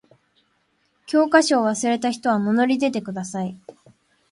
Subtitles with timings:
[1.05, 3.55] 教科書を忘れた人は名乗り出てください。